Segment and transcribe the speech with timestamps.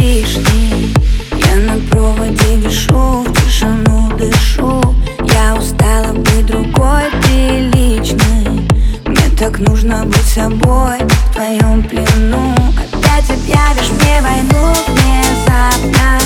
[0.00, 0.94] лишний.
[1.32, 4.80] Я на проводе вешу, в тишину дышу.
[5.32, 8.68] Я устала быть другой приличной.
[9.06, 12.54] Мне так нужно быть собой в твоем плену.
[12.92, 16.18] Опять объявишь мне войну внезапно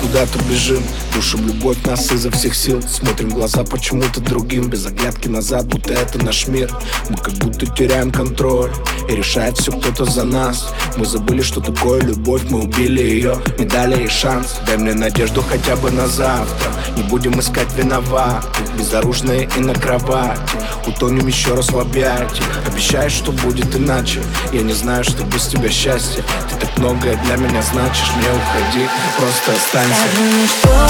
[0.00, 0.82] куда-то бежим.
[1.14, 2.82] Душим любовь нас изо всех сил.
[2.82, 4.68] Смотрим в глаза почему-то другим.
[4.68, 6.70] Без оглядки назад, будто это наш мир.
[7.08, 8.70] Мы как будто теряем контроль.
[9.08, 10.72] И решает все кто-то за нас.
[10.96, 12.42] Мы забыли, что такое любовь.
[12.50, 14.60] Мы убили ее, не дали ей шанс.
[14.66, 16.70] Дай мне надежду хотя бы на завтра.
[16.96, 18.50] Не будем искать виноватых.
[18.78, 20.40] Безоружные и на кровати.
[20.86, 24.22] Утонем еще раз в объятии Обещаешь, что будет иначе.
[24.52, 26.24] Я не знаю, что без тебя счастье.
[26.50, 28.10] Ты так многое для меня значишь.
[28.16, 28.88] Не уходи,
[29.18, 30.89] просто останься Скажи мне, что